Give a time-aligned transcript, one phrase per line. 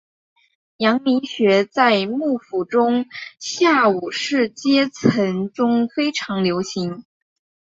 [0.77, 3.05] 阳明学在幕府中
[3.39, 7.05] 下武士阶层中非常流行。